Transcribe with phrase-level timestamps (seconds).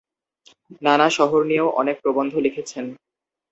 [0.81, 2.85] নানা শহর নিয়েও অনেক প্রবন্ধ লিখেছেন।